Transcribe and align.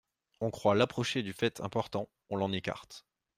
On 0.39 0.49
croit 0.49 0.73
l'approcher 0.73 1.21
du 1.21 1.31
fait 1.31 1.61
important, 1.61 2.09
on 2.31 2.35
l'en 2.35 2.51
écarte. 2.51 3.05